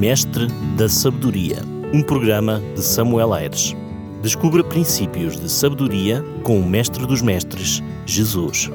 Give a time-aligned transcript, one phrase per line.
[0.00, 0.46] Mestre
[0.78, 1.58] da Sabedoria,
[1.92, 3.74] um programa de Samuel Aires.
[4.22, 8.70] Descubra princípios de sabedoria com o Mestre dos Mestres, Jesus.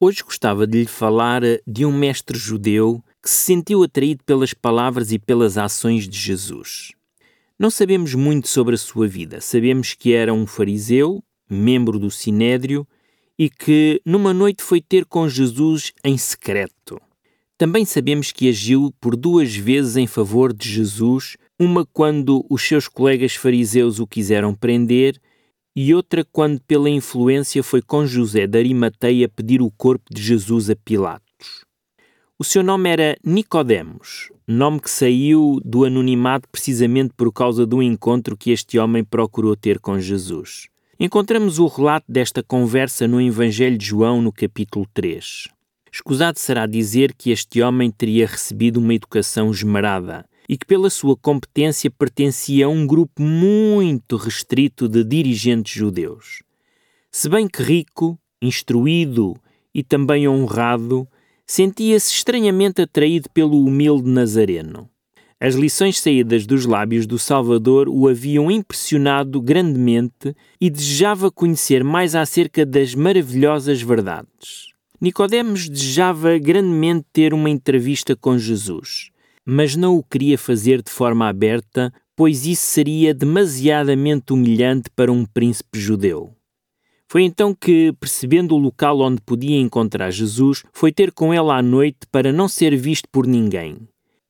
[0.00, 5.12] Hoje gostava de lhe falar de um mestre judeu que se sentiu atraído pelas palavras
[5.12, 6.92] e pelas ações de Jesus.
[7.58, 9.42] Não sabemos muito sobre a sua vida.
[9.42, 12.88] Sabemos que era um fariseu, membro do Sinédrio,
[13.38, 16.98] e que numa noite foi ter com Jesus em secreto.
[17.60, 22.88] Também sabemos que agiu por duas vezes em favor de Jesus, uma quando os seus
[22.88, 25.20] colegas fariseus o quiseram prender
[25.76, 30.70] e outra quando pela influência foi com José de Arimateia pedir o corpo de Jesus
[30.70, 31.66] a Pilatos.
[32.38, 38.38] O seu nome era Nicodemos, nome que saiu do anonimato precisamente por causa do encontro
[38.38, 40.66] que este homem procurou ter com Jesus.
[40.98, 45.59] Encontramos o relato desta conversa no Evangelho de João, no capítulo 3.
[45.92, 51.16] Escusado será dizer que este homem teria recebido uma educação esmerada e que, pela sua
[51.16, 56.42] competência, pertencia a um grupo muito restrito de dirigentes judeus.
[57.10, 59.36] Se bem que rico, instruído
[59.74, 61.08] e também honrado,
[61.44, 64.88] sentia-se estranhamente atraído pelo humilde Nazareno.
[65.40, 72.14] As lições saídas dos lábios do Salvador o haviam impressionado grandemente e desejava conhecer mais
[72.14, 74.69] acerca das maravilhosas verdades.
[75.00, 79.10] Nicodemos desejava grandemente ter uma entrevista com Jesus,
[79.46, 85.24] mas não o queria fazer de forma aberta, pois isso seria demasiadamente humilhante para um
[85.24, 86.34] príncipe judeu.
[87.08, 91.62] Foi então que, percebendo o local onde podia encontrar Jesus, foi ter com ele à
[91.62, 93.78] noite para não ser visto por ninguém.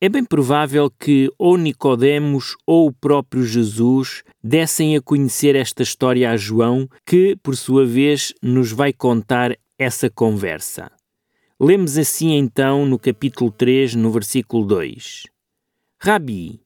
[0.01, 6.31] É bem provável que ou Nicodemos ou o próprio Jesus dessem a conhecer esta história
[6.31, 10.92] a João, que, por sua vez, nos vai contar essa conversa.
[11.59, 15.23] Lemos assim então no capítulo 3, no versículo 2:
[15.98, 16.61] Rabi,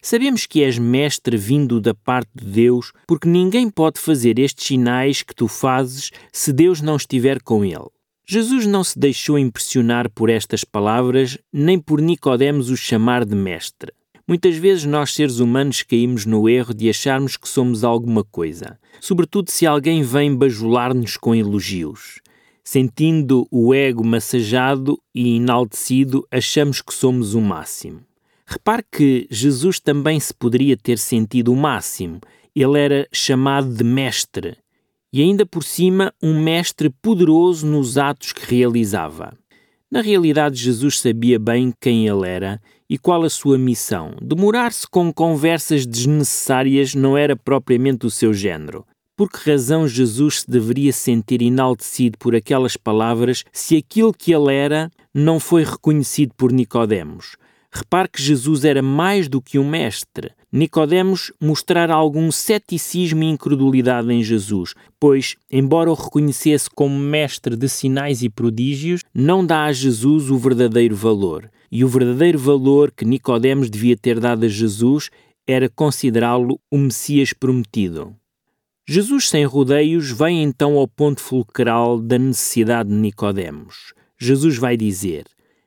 [0.00, 5.20] sabemos que és mestre vindo da parte de Deus, porque ninguém pode fazer estes sinais
[5.20, 7.90] que tu fazes se Deus não estiver com ele.
[8.24, 13.92] Jesus não se deixou impressionar por estas palavras, nem por Nicodemos o chamar de mestre.
[14.28, 19.50] Muitas vezes nós seres humanos caímos no erro de acharmos que somos alguma coisa, sobretudo
[19.50, 22.20] se alguém vem bajular-nos com elogios.
[22.62, 28.00] Sentindo o ego massajado e enaltecido, achamos que somos o máximo.
[28.46, 32.20] Repare que Jesus também se poderia ter sentido o máximo.
[32.54, 34.56] Ele era chamado de mestre
[35.12, 39.36] e, ainda por cima, um mestre poderoso nos atos que realizava.
[39.90, 44.14] Na realidade, Jesus sabia bem quem ele era e qual a sua missão.
[44.22, 48.84] Demorar-se com conversas desnecessárias não era propriamente o seu género.
[49.20, 54.54] Por que razão Jesus se deveria sentir enaltecido por aquelas palavras se aquilo que ele
[54.54, 57.36] era não foi reconhecido por Nicodemos?
[57.70, 60.30] Repare que Jesus era mais do que um mestre.
[60.50, 67.68] Nicodemos mostrara algum ceticismo e incredulidade em Jesus, pois, embora o reconhecesse como mestre de
[67.68, 71.50] sinais e prodígios, não dá a Jesus o verdadeiro valor.
[71.70, 75.10] E o verdadeiro valor que Nicodemos devia ter dado a Jesus
[75.46, 78.16] era considerá-lo o Messias prometido.
[78.92, 83.94] Jesus sem rodeios vem então ao ponto fulcral da necessidade de Nicodemos.
[84.18, 85.26] Jesus vai dizer: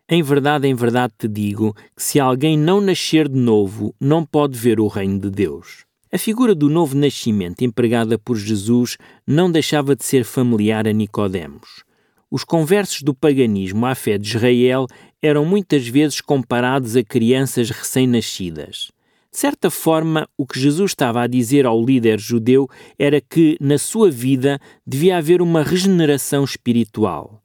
[0.09, 4.59] Em verdade, em verdade te digo que se alguém não nascer de novo, não pode
[4.59, 5.85] ver o reino de Deus.
[6.11, 11.85] A figura do novo nascimento empregada por Jesus não deixava de ser familiar a Nicodemos.
[12.29, 14.85] Os conversos do paganismo à fé de Israel
[15.21, 18.91] eram muitas vezes comparados a crianças recém-nascidas.
[19.33, 23.79] De certa forma, o que Jesus estava a dizer ao líder judeu era que na
[23.79, 27.41] sua vida devia haver uma regeneração espiritual.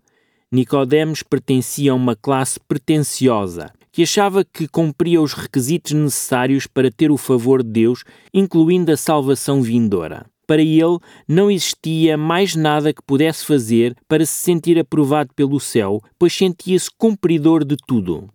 [0.53, 7.11] Nicodemos pertencia a uma classe pretensiosa, que achava que cumpria os requisitos necessários para ter
[7.11, 10.27] o favor de Deus, incluindo a salvação vindoura.
[10.47, 16.03] Para ele, não existia mais nada que pudesse fazer para se sentir aprovado pelo céu,
[16.19, 18.29] pois sentia-se cumpridor de tudo.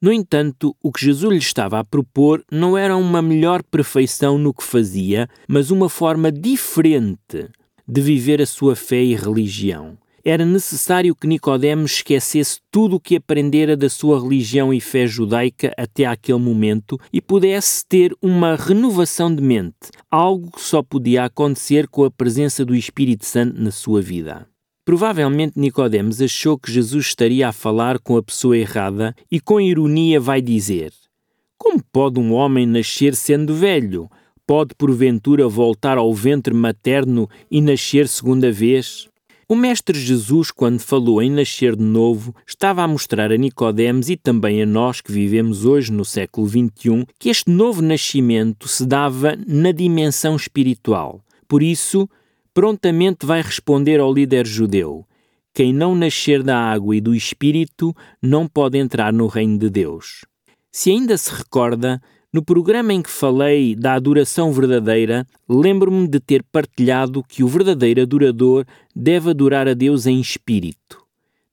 [0.00, 4.52] No entanto, o que Jesus lhe estava a propor não era uma melhor perfeição no
[4.52, 7.48] que fazia, mas uma forma diferente
[7.88, 9.96] de viver a sua fé e religião.
[10.22, 15.72] Era necessário que Nicodemos esquecesse tudo o que aprendera da sua religião e fé judaica
[15.78, 21.86] até aquele momento e pudesse ter uma renovação de mente, algo que só podia acontecer
[21.86, 24.48] com a presença do Espírito Santo na sua vida.
[24.86, 30.20] Provavelmente Nicodemos achou que Jesus estaria a falar com a pessoa errada e com ironia
[30.20, 30.92] vai dizer:
[31.58, 34.08] Como pode um homem nascer sendo velho?
[34.46, 39.08] Pode porventura voltar ao ventre materno e nascer segunda vez?
[39.48, 44.16] O Mestre Jesus, quando falou em nascer de novo, estava a mostrar a Nicodemos e
[44.16, 49.36] também a nós que vivemos hoje no século XXI que este novo nascimento se dava
[49.48, 51.20] na dimensão espiritual.
[51.48, 52.08] Por isso,
[52.56, 55.06] prontamente vai responder ao líder judeu:
[55.52, 60.24] Quem não nascer da água e do Espírito não pode entrar no reino de Deus.
[60.72, 62.00] Se ainda se recorda,
[62.32, 68.00] no programa em que falei da adoração verdadeira, lembro-me de ter partilhado que o verdadeiro
[68.00, 68.64] adorador
[68.94, 71.04] deve adorar a Deus em espírito.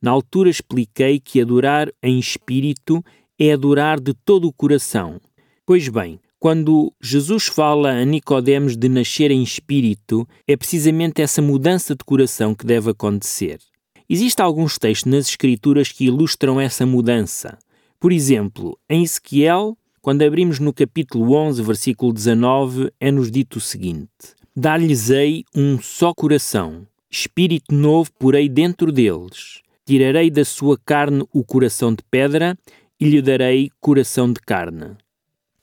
[0.01, 3.03] Na altura expliquei que adorar em espírito
[3.37, 5.19] é adorar de todo o coração.
[5.65, 11.95] Pois bem, quando Jesus fala a Nicodemos de nascer em espírito, é precisamente essa mudança
[11.95, 13.59] de coração que deve acontecer.
[14.09, 17.57] Existem alguns textos nas Escrituras que ilustram essa mudança.
[17.97, 24.35] Por exemplo, em Ezequiel quando abrimos no capítulo 11, versículo 19, é-nos dito o seguinte:
[24.53, 29.61] Dar-lhes-ei um só coração, espírito novo porei dentro deles.
[29.85, 32.57] Tirarei da sua carne o coração de pedra
[32.99, 34.97] e lhe darei coração de carne.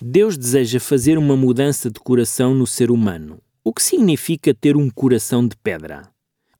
[0.03, 3.39] Deus deseja fazer uma mudança de coração no ser humano.
[3.63, 6.09] O que significa ter um coração de pedra?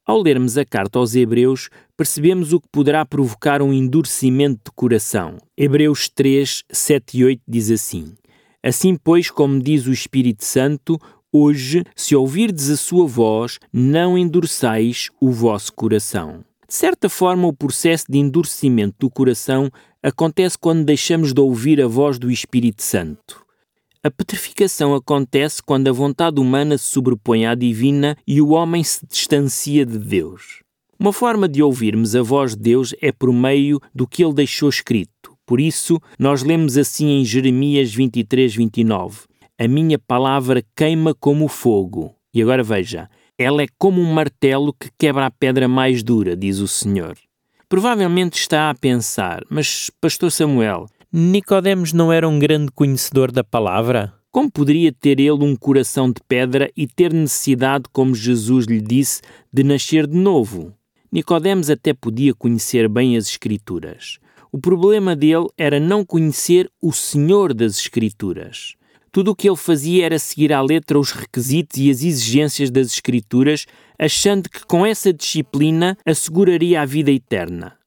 [0.05, 5.37] Ao lermos a carta aos Hebreus, percebemos o que poderá provocar um endurecimento de coração.
[5.57, 8.13] Hebreus 3, 7 e 8 diz assim:
[8.61, 10.99] Assim, pois, como diz o Espírito Santo,
[11.31, 16.43] hoje, se ouvirdes a sua voz, não endureçais o vosso coração.
[16.67, 19.71] De certa forma, o processo de endurecimento do coração
[20.03, 23.45] acontece quando deixamos de ouvir a voz do Espírito Santo.
[24.03, 29.05] A petrificação acontece quando a vontade humana se sobrepõe à divina e o homem se
[29.05, 30.63] distancia de Deus.
[30.99, 34.69] Uma forma de ouvirmos a voz de Deus é por meio do que ele deixou
[34.69, 35.37] escrito.
[35.45, 39.21] Por isso, nós lemos assim em Jeremias 23, 29:
[39.59, 42.15] A minha palavra queima como fogo.
[42.33, 46.59] E agora veja, ela é como um martelo que quebra a pedra mais dura, diz
[46.59, 47.17] o Senhor.
[47.71, 54.13] Provavelmente está a pensar, mas, Pastor Samuel, Nicodemos não era um grande conhecedor da palavra?
[54.29, 59.21] Como poderia ter ele um coração de pedra e ter necessidade, como Jesus lhe disse,
[59.53, 60.73] de nascer de novo?
[61.09, 64.19] Nicodemos até podia conhecer bem as Escrituras.
[64.51, 68.75] O problema dele era não conhecer o Senhor das Escrituras.
[69.11, 72.87] Tudo o que ele fazia era seguir à letra os requisitos e as exigências das
[72.87, 73.65] Escrituras,
[73.99, 77.77] achando que com essa disciplina asseguraria a vida eterna.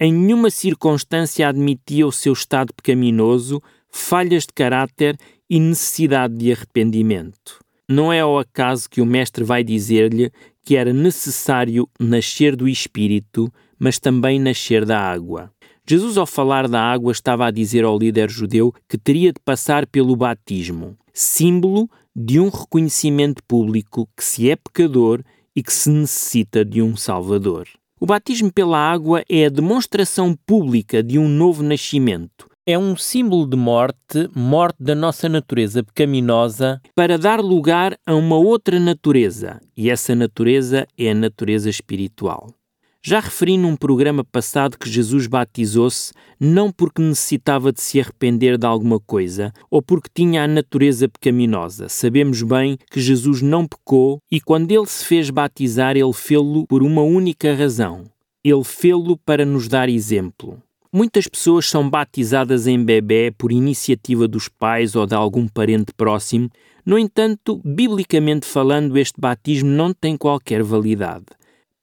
[0.00, 3.60] Em nenhuma circunstância admitia o seu estado pecaminoso,
[3.90, 5.18] falhas de caráter
[5.50, 7.58] e necessidade de arrependimento.
[7.88, 10.30] Não é ao acaso que o Mestre vai dizer-lhe
[10.62, 15.50] que era necessário nascer do Espírito, mas também nascer da água.
[15.88, 19.86] Jesus, ao falar da água, estava a dizer ao líder judeu que teria de passar
[19.86, 25.22] pelo batismo, símbolo de um reconhecimento público que se é pecador
[25.56, 27.66] e que se necessita de um Salvador.
[27.98, 32.46] O batismo pela água é a demonstração pública de um novo nascimento.
[32.66, 38.36] É um símbolo de morte, morte da nossa natureza pecaminosa, para dar lugar a uma
[38.36, 42.50] outra natureza, e essa natureza é a natureza espiritual.
[43.00, 48.66] Já referi num programa passado que Jesus batizou-se não porque necessitava de se arrepender de
[48.66, 51.88] alguma coisa ou porque tinha a natureza pecaminosa.
[51.88, 56.82] Sabemos bem que Jesus não pecou e quando ele se fez batizar, ele fê-lo por
[56.82, 58.04] uma única razão.
[58.42, 60.60] Ele fê-lo para nos dar exemplo.
[60.92, 66.50] Muitas pessoas são batizadas em bebê por iniciativa dos pais ou de algum parente próximo.
[66.84, 71.26] No entanto, biblicamente falando, este batismo não tem qualquer validade.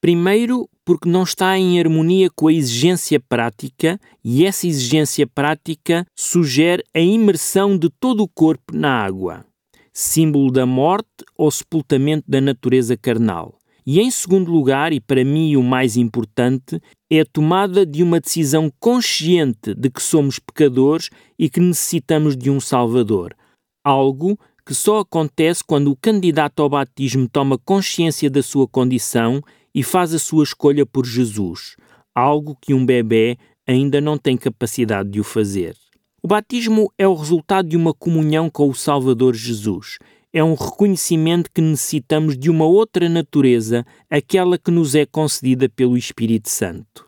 [0.02, 6.84] Primeiro, porque não está em harmonia com a exigência prática e essa exigência prática sugere
[6.94, 9.46] a imersão de todo o corpo na água,
[9.92, 13.58] símbolo da morte ou sepultamento da natureza carnal.
[13.88, 18.20] E em segundo lugar, e para mim o mais importante, é a tomada de uma
[18.20, 23.36] decisão consciente de que somos pecadores e que necessitamos de um Salvador,
[23.84, 29.40] algo que só acontece quando o candidato ao batismo toma consciência da sua condição
[29.76, 31.76] e faz a sua escolha por Jesus,
[32.16, 35.76] algo que um bebê ainda não tem capacidade de o fazer.
[36.24, 39.98] O batismo é o resultado de uma comunhão com o Salvador Jesus.
[40.32, 45.98] É um reconhecimento que necessitamos de uma outra natureza, aquela que nos é concedida pelo
[45.98, 47.06] Espírito Santo.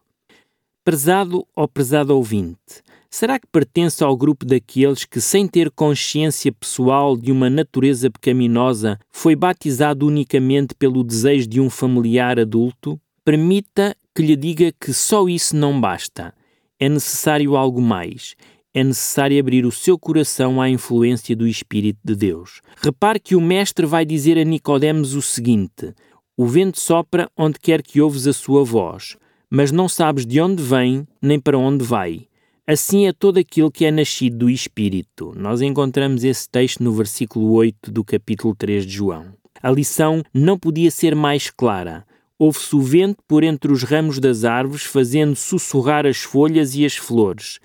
[0.87, 7.17] Prezado ou prezado ouvinte, será que pertence ao grupo daqueles que, sem ter consciência pessoal
[7.17, 12.97] de uma natureza pecaminosa, foi batizado unicamente pelo desejo de um familiar adulto?
[13.25, 16.33] Permita que lhe diga que só isso não basta.
[16.79, 18.35] É necessário algo mais.
[18.73, 22.61] É necessário abrir o seu coração à influência do Espírito de Deus.
[22.77, 25.93] Repare que o Mestre vai dizer a Nicodemos o seguinte:
[26.37, 29.17] O vento sopra onde quer que ouves a sua voz,
[29.49, 32.27] mas não sabes de onde vem nem para onde vai.
[32.65, 35.33] Assim é todo aquilo que é nascido do Espírito.
[35.37, 39.33] Nós encontramos esse texto no versículo 8 do capítulo 3 de João.
[39.63, 42.05] A lição não podia ser mais clara.
[42.37, 46.95] Ouve-se o vento por entre os ramos das árvores, fazendo sussurrar as folhas e as
[46.95, 47.59] flores.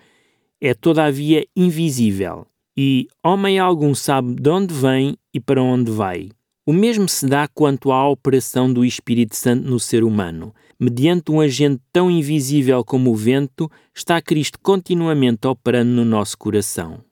[0.61, 2.47] É todavia invisível,
[2.77, 6.31] e homem algum sabe de onde vem e para onde vai.
[6.65, 10.55] O mesmo se dá quanto à operação do Espírito Santo no ser humano.
[10.79, 17.03] Mediante um agente tão invisível como o vento, está Cristo continuamente operando no nosso coração.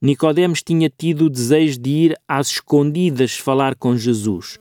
[0.00, 4.58] Nicodemos tinha tido o desejo de ir às escondidas falar com Jesus.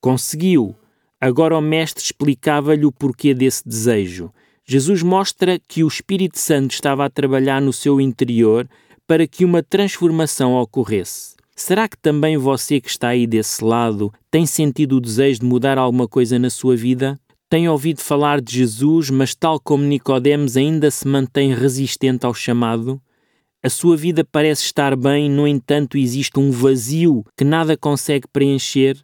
[0.00, 0.74] Conseguiu.
[1.20, 4.32] Agora o mestre explicava-lhe o porquê desse desejo.
[4.64, 8.68] Jesus mostra que o Espírito Santo estava a trabalhar no seu interior
[9.06, 11.35] para que uma transformação ocorresse.
[11.58, 15.78] Será que também você que está aí desse lado tem sentido o desejo de mudar
[15.78, 17.18] alguma coisa na sua vida?
[17.48, 23.00] Tem ouvido falar de Jesus, mas tal como Nicodemos ainda se mantém resistente ao chamado?
[23.62, 29.00] A sua vida parece estar bem, no entanto existe um vazio que nada consegue preencher?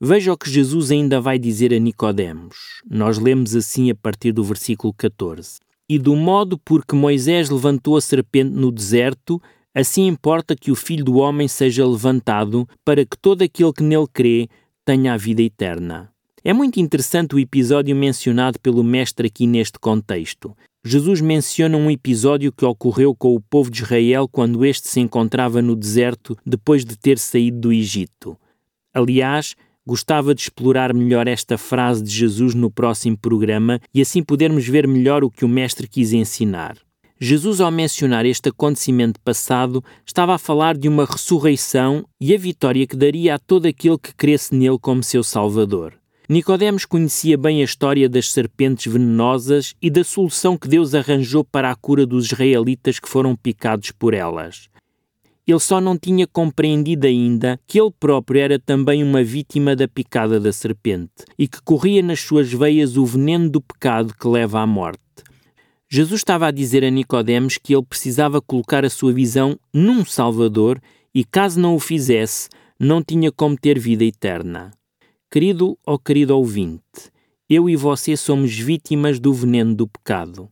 [0.00, 2.82] Veja o que Jesus ainda vai dizer a Nicodemos.
[2.90, 5.58] Nós lemos assim a partir do versículo 14.
[5.86, 9.40] E do modo por que Moisés levantou a serpente no deserto,
[9.74, 14.06] Assim importa que o Filho do Homem seja levantado, para que todo aquele que nele
[14.12, 14.48] crê
[14.84, 16.10] tenha a vida eterna.
[16.44, 20.54] É muito interessante o episódio mencionado pelo Mestre aqui neste contexto.
[20.84, 25.62] Jesus menciona um episódio que ocorreu com o povo de Israel quando este se encontrava
[25.62, 28.36] no deserto depois de ter saído do Egito.
[28.92, 34.68] Aliás, gostava de explorar melhor esta frase de Jesus no próximo programa e assim podermos
[34.68, 36.76] ver melhor o que o Mestre quis ensinar.
[37.20, 42.86] Jesus, ao mencionar este acontecimento passado, estava a falar de uma ressurreição e a vitória
[42.86, 45.94] que daria a todo aquele que cresce nele como seu Salvador.
[46.28, 51.70] Nicodemos conhecia bem a história das serpentes venenosas e da solução que Deus arranjou para
[51.70, 54.68] a cura dos israelitas que foram picados por elas.
[55.46, 60.40] Ele só não tinha compreendido ainda que ele próprio era também uma vítima da picada
[60.40, 64.66] da serpente e que corria nas suas veias o veneno do pecado que leva à
[64.66, 65.03] morte.
[65.96, 70.82] Jesus estava a dizer a Nicodemos que ele precisava colocar a sua visão num Salvador
[71.14, 72.48] e caso não o fizesse,
[72.80, 74.72] não tinha como ter vida eterna.
[75.30, 76.82] Querido ou querido ouvinte,
[77.48, 80.48] eu e você somos vítimas do veneno do pecado.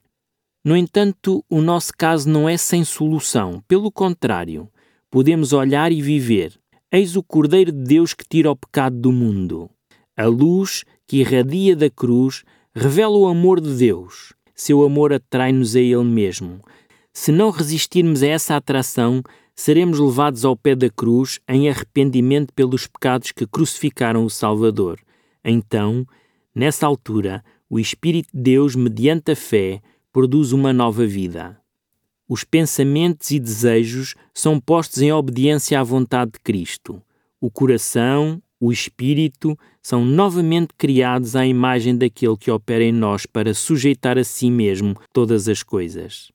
[0.65, 4.71] No entanto, o nosso caso não é sem solução, pelo contrário,
[5.11, 6.57] podemos olhar e viver.
[6.89, 9.69] Eis o Cordeiro de Deus que tira o pecado do mundo.
[10.17, 14.33] A luz que irradia da cruz revela o amor de Deus
[14.63, 16.61] seu amor atrai-nos a Ele mesmo.
[17.13, 19.21] Se não resistirmos a essa atração,
[19.57, 25.01] seremos levados ao pé da cruz em arrependimento pelos pecados que crucificaram o Salvador.
[25.45, 26.07] Então,
[26.55, 31.59] nessa altura, o Espírito de Deus, mediante a fé, produz uma nova vida.
[32.29, 37.03] Os pensamentos e desejos são postos em obediência à vontade de Cristo.
[37.41, 43.53] O coração, o espírito são novamente criados à imagem daquele que opera em nós para
[43.53, 46.31] sujeitar a si mesmo todas as coisas.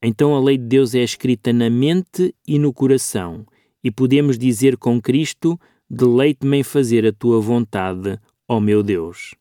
[0.00, 3.44] Então a lei de Deus é escrita na mente e no coração,
[3.82, 5.58] e podemos dizer com Cristo:
[5.90, 9.34] Deleite-me em fazer a tua vontade, ó meu Deus.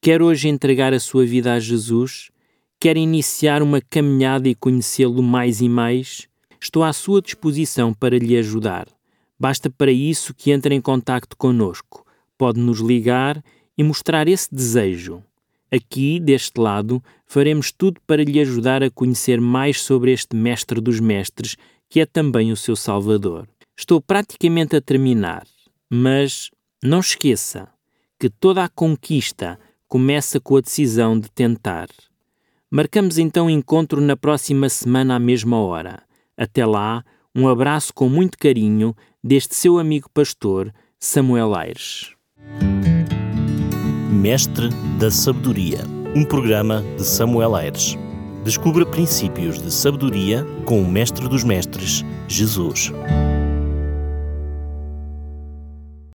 [0.00, 2.30] Quer hoje entregar a sua vida a Jesus?
[2.80, 6.26] Quer iniciar uma caminhada e conhecê-lo mais e mais?
[6.58, 8.88] Estou à sua disposição para lhe ajudar.
[9.42, 12.06] Basta para isso que entre em contacto conosco.
[12.38, 13.42] Pode nos ligar
[13.76, 15.20] e mostrar esse desejo.
[15.68, 21.00] Aqui, deste lado, faremos tudo para lhe ajudar a conhecer mais sobre este Mestre dos
[21.00, 21.56] Mestres,
[21.88, 23.48] que é também o seu Salvador.
[23.76, 25.44] Estou praticamente a terminar,
[25.90, 26.48] mas
[26.80, 27.68] não esqueça
[28.20, 29.58] que toda a conquista
[29.88, 31.88] começa com a decisão de tentar.
[32.70, 36.00] Marcamos então encontro na próxima semana à mesma hora.
[36.36, 42.10] Até lá, um abraço com muito carinho deste seu amigo pastor, Samuel Aires.
[44.10, 45.80] Mestre da Sabedoria,
[46.14, 47.96] um programa de Samuel Aires.
[48.44, 52.92] Descubra princípios de sabedoria com o Mestre dos Mestres, Jesus.